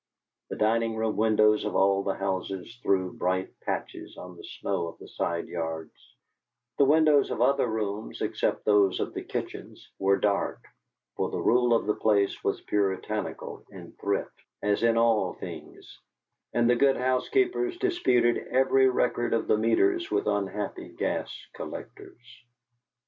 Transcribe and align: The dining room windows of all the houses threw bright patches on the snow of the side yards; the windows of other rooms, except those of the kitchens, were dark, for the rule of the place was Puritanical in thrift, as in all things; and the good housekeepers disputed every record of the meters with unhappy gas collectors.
The 0.49 0.55
dining 0.55 0.95
room 0.95 1.15
windows 1.15 1.63
of 1.63 1.75
all 1.75 2.01
the 2.01 2.15
houses 2.15 2.79
threw 2.81 3.13
bright 3.13 3.53
patches 3.59 4.17
on 4.17 4.35
the 4.35 4.43
snow 4.43 4.87
of 4.87 4.97
the 4.97 5.07
side 5.07 5.47
yards; 5.47 6.15
the 6.79 6.85
windows 6.85 7.29
of 7.29 7.39
other 7.39 7.67
rooms, 7.67 8.19
except 8.19 8.65
those 8.65 8.99
of 8.99 9.13
the 9.13 9.21
kitchens, 9.23 9.91
were 9.99 10.17
dark, 10.17 10.63
for 11.15 11.29
the 11.29 11.39
rule 11.39 11.75
of 11.75 11.85
the 11.85 11.93
place 11.93 12.43
was 12.43 12.61
Puritanical 12.61 13.63
in 13.69 13.91
thrift, 13.91 14.33
as 14.63 14.81
in 14.81 14.97
all 14.97 15.33
things; 15.33 15.99
and 16.51 16.67
the 16.67 16.75
good 16.75 16.97
housekeepers 16.97 17.77
disputed 17.77 18.47
every 18.49 18.89
record 18.89 19.35
of 19.35 19.45
the 19.47 19.55
meters 19.55 20.09
with 20.09 20.25
unhappy 20.25 20.89
gas 20.89 21.31
collectors. 21.53 22.43